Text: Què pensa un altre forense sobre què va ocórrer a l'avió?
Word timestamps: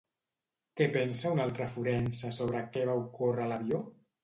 Què 0.79 0.87
pensa 0.95 1.33
un 1.35 1.43
altre 1.43 1.69
forense 1.75 2.33
sobre 2.39 2.65
què 2.73 2.89
va 2.93 2.99
ocórrer 3.05 3.47
a 3.47 3.49
l'avió? 3.55 3.87